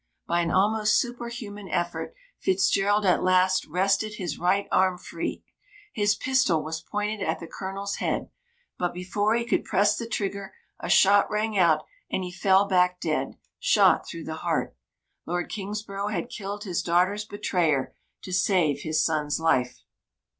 [0.25, 5.43] By an almost superhuman effort, Fitzgerald at last wrested his right arm free.
[5.93, 8.31] His pistol was pointed at the Colonel's head.
[8.79, 12.99] But before he could press the trigger, a shot rang out, and he fell back
[12.99, 14.75] dead, shot through the heart.
[15.27, 17.93] Lord Kingsborough had killed his daughter's betrayer
[18.23, 19.81] to save his son's life.